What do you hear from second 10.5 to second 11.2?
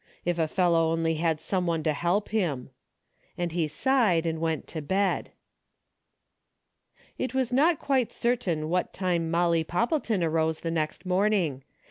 the next